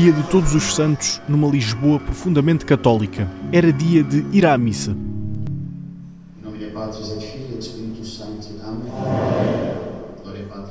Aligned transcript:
dia 0.00 0.12
de 0.14 0.22
Todos 0.30 0.54
os 0.54 0.74
Santos 0.74 1.20
numa 1.28 1.46
Lisboa 1.46 2.00
profundamente 2.00 2.64
católica. 2.64 3.30
Era 3.52 3.70
dia 3.70 4.02
de 4.02 4.24
ir 4.32 4.46
à 4.46 4.56
missa. 4.56 4.96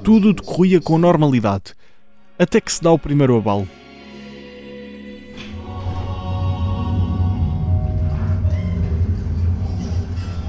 Tudo 0.04 0.34
decorria 0.34 0.82
com 0.82 0.98
normalidade, 0.98 1.76
até 2.40 2.60
que 2.60 2.74
se 2.74 2.82
dá 2.82 2.92
o 2.92 2.98
primeiro 2.98 3.38
abalo. 3.38 3.70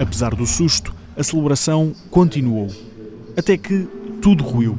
Apesar 0.00 0.34
do 0.34 0.46
susto, 0.46 0.94
a 1.18 1.22
celebração 1.22 1.92
continuou, 2.10 2.68
até 3.36 3.58
que 3.58 3.86
tudo 4.22 4.42
ruiu. 4.42 4.78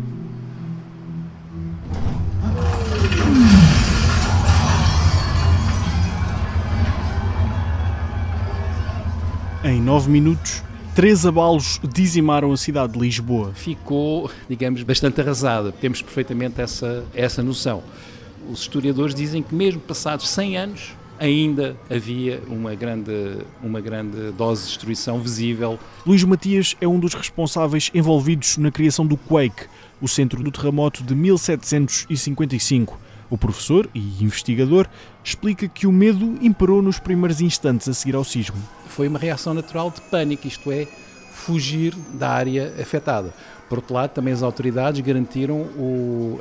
Em 9.64 9.80
nove 9.80 10.10
minutos, 10.10 10.64
três 10.96 11.24
abalos 11.24 11.80
dizimaram 11.94 12.52
a 12.52 12.58
cidade 12.58 12.94
de 12.94 13.00
Lisboa. 13.00 13.54
Ficou, 13.54 14.28
digamos, 14.50 14.82
bastante 14.82 15.22
arrasada. 15.22 15.72
Temos 15.72 16.02
perfeitamente 16.02 16.60
essa, 16.60 17.06
essa 17.14 17.44
noção. 17.44 17.84
Os 18.50 18.62
historiadores 18.62 19.14
dizem 19.14 19.44
que, 19.44 19.54
mesmo 19.54 19.80
passados 19.80 20.28
100 20.30 20.58
anos, 20.58 20.96
ainda 21.20 21.78
havia 21.88 22.42
uma 22.48 22.74
grande, 22.74 23.38
uma 23.62 23.80
grande 23.80 24.32
dose 24.32 24.64
de 24.64 24.68
destruição 24.70 25.20
visível. 25.20 25.78
Luís 26.08 26.24
Matias 26.24 26.76
é 26.82 26.88
um 26.88 27.00
dos 27.00 27.14
responsáveis 27.14 27.92
envolvidos 27.94 28.58
na 28.58 28.72
criação 28.72 29.06
do 29.06 29.16
Quake, 29.16 29.68
o 30.02 30.08
centro 30.08 30.42
do 30.42 30.50
terremoto 30.50 31.04
de 31.04 31.14
1755. 31.14 32.98
O 33.32 33.38
professor 33.38 33.90
e 33.96 34.22
investigador 34.22 34.86
explica 35.24 35.66
que 35.66 35.88
o 35.88 35.92
medo 35.92 36.38
imperou 36.42 36.82
nos 36.82 37.00
primeiros 37.00 37.40
instantes 37.40 37.88
a 37.88 37.94
seguir 37.94 38.14
ao 38.14 38.26
sismo. 38.26 38.58
Foi 38.88 39.08
uma 39.08 39.18
reação 39.18 39.54
natural 39.54 39.90
de 39.90 40.02
pânico, 40.02 40.46
isto 40.46 40.70
é, 40.70 40.86
fugir 41.32 41.96
da 42.14 42.30
área 42.30 42.74
afetada. 42.78 43.34
Por 43.70 43.78
outro 43.78 43.94
lado, 43.94 44.10
também 44.10 44.34
as 44.34 44.44
autoridades 44.44 45.00
garantiram 45.00 45.62
o, 45.62 46.38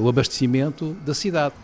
o 0.00 0.08
abastecimento 0.08 0.96
da 1.04 1.12
cidade. 1.12 1.56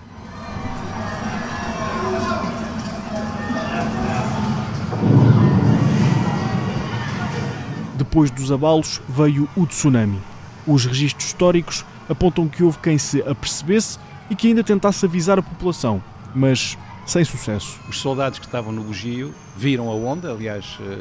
Depois 7.97 8.29
dos 8.33 8.51
abalos 8.51 9.01
veio 9.09 9.49
o 9.57 9.65
tsunami. 9.67 10.19
Os 10.67 10.85
registros 10.85 11.29
históricos 11.29 11.85
apontam 12.09 12.49
que 12.49 12.65
houve 12.65 12.79
quem 12.79 12.99
se 12.99 13.23
apercebesse 13.23 14.01
e 14.31 14.37
que 14.37 14.49
ainda 14.49 14.63
tentasse 14.63 15.05
avisar 15.05 15.39
a 15.39 15.43
população, 15.43 16.03
mas 16.35 16.77
sem 17.07 17.25
sucesso. 17.25 17.79
Os 17.89 17.99
soldados 17.99 18.39
que 18.39 18.45
estavam 18.45 18.73
no 18.73 18.83
bugio 18.83 19.35
viram 19.57 19.91
a 19.91 19.95
onda, 19.95 20.31
aliás, 20.31 20.79
eh, 20.81 20.99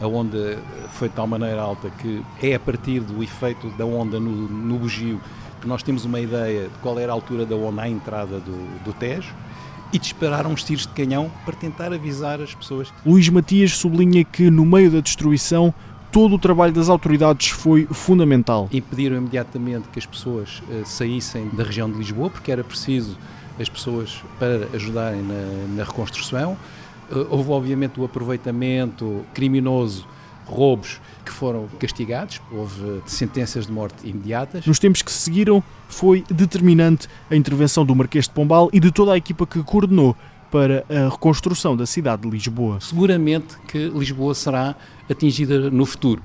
a 0.00 0.06
onda 0.06 0.58
foi 0.92 1.08
de 1.08 1.14
tal 1.14 1.26
maneira 1.26 1.60
alta 1.60 1.90
que 1.90 2.22
é 2.42 2.54
a 2.54 2.60
partir 2.60 3.00
do 3.00 3.22
efeito 3.22 3.68
da 3.76 3.84
onda 3.84 4.18
no, 4.18 4.30
no 4.30 4.78
bugio 4.78 5.20
que 5.60 5.68
nós 5.68 5.82
temos 5.82 6.06
uma 6.06 6.18
ideia 6.18 6.68
de 6.68 6.78
qual 6.80 6.98
era 6.98 7.12
a 7.12 7.14
altura 7.14 7.44
da 7.44 7.54
onda 7.54 7.82
à 7.82 7.88
entrada 7.88 8.40
do, 8.40 8.82
do 8.82 8.92
Tejo 8.94 9.34
e 9.92 9.98
dispararam 9.98 10.52
os 10.52 10.62
tiros 10.62 10.86
de 10.86 10.92
canhão 10.92 11.30
para 11.44 11.54
tentar 11.54 11.92
avisar 11.92 12.40
as 12.40 12.54
pessoas. 12.54 12.92
Luís 13.04 13.28
Matias 13.28 13.76
sublinha 13.76 14.24
que, 14.24 14.50
no 14.50 14.64
meio 14.64 14.90
da 14.90 15.00
destruição, 15.00 15.74
todo 16.10 16.34
o 16.34 16.38
trabalho 16.38 16.72
das 16.72 16.88
autoridades 16.88 17.50
foi 17.50 17.86
fundamental. 17.86 18.68
Impediram 18.72 19.16
imediatamente 19.16 19.88
que 19.88 19.98
as 19.98 20.06
pessoas 20.06 20.62
uh, 20.68 20.84
saíssem 20.84 21.48
da 21.52 21.64
região 21.64 21.90
de 21.90 21.96
Lisboa, 21.96 22.30
porque 22.30 22.50
era 22.50 22.64
preciso 22.64 23.16
as 23.58 23.68
pessoas 23.68 24.22
para 24.38 24.68
ajudarem 24.74 25.22
na, 25.22 25.76
na 25.76 25.84
reconstrução. 25.84 26.56
Uh, 27.10 27.26
houve, 27.30 27.50
obviamente, 27.50 28.00
o 28.00 28.04
aproveitamento 28.04 29.24
criminoso, 29.34 30.06
roubos 30.46 31.00
que 31.24 31.30
foram 31.30 31.68
castigados, 31.78 32.40
houve 32.50 33.02
sentenças 33.06 33.66
de 33.66 33.72
morte 33.72 34.06
imediatas. 34.08 34.66
Nos 34.66 34.78
tempos 34.78 35.02
que 35.02 35.12
se 35.12 35.18
seguiram, 35.18 35.62
foi 35.88 36.24
determinante 36.28 37.08
a 37.30 37.36
intervenção 37.36 37.84
do 37.84 37.94
Marquês 37.94 38.26
de 38.26 38.34
Pombal 38.34 38.68
e 38.72 38.80
de 38.80 38.90
toda 38.90 39.12
a 39.12 39.16
equipa 39.16 39.46
que 39.46 39.62
coordenou 39.62 40.16
para 40.50 40.84
a 40.88 41.08
reconstrução 41.08 41.76
da 41.76 41.86
cidade 41.86 42.22
de 42.22 42.30
Lisboa. 42.30 42.80
Seguramente 42.80 43.56
que 43.68 43.88
Lisboa 43.88 44.34
será 44.34 44.74
atingida 45.08 45.70
no 45.70 45.86
futuro. 45.86 46.22